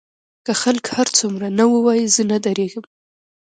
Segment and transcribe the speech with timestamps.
[0.45, 2.83] که خلک هر څومره نه ووايي زه نه درېږم.